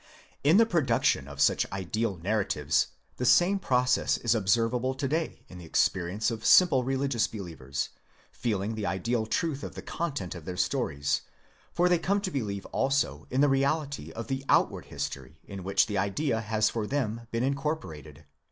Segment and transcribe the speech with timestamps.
[0.25, 5.43] | In the production of such ideal narratives the same process is observable to day
[5.47, 7.89] in the experience of simple religious believers:
[8.31, 11.21] feeling the ideal truth of the content of the stories,
[11.77, 15.99] they come to believe also in the reality of the outward history in which the
[15.99, 18.25] idea has for them been incorporated.